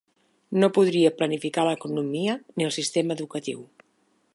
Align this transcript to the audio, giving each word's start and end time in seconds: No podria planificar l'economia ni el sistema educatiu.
No 0.63 0.69
podria 0.77 1.11
planificar 1.19 1.67
l'economia 1.69 2.39
ni 2.55 2.69
el 2.71 2.77
sistema 2.81 3.19
educatiu. 3.21 3.67